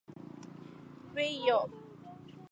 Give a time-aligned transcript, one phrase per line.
[1.13, 1.69] うぇいよ